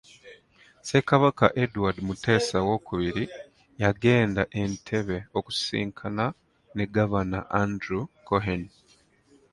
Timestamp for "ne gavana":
6.75-7.39